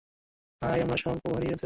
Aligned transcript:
তাই 0.61 0.77
আমরা 0.81 0.97
স্বল্পভারী 0.97 1.47
হতে 1.47 1.51
চাচ্ছি। 1.51 1.59